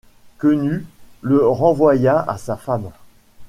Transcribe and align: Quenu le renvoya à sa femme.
Quenu 0.39 0.83
le 1.21 1.45
renvoya 1.47 2.19
à 2.27 2.39
sa 2.39 2.57
femme. 2.57 2.89